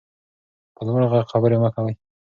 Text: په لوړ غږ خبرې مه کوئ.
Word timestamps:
په 0.75 0.81
لوړ 0.87 1.01
غږ 1.11 1.25
خبرې 1.31 1.57
مه 1.63 1.69
کوئ. 1.75 1.93